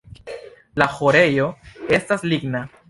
[0.83, 1.49] La ĥorejo
[2.01, 2.69] estas ligna.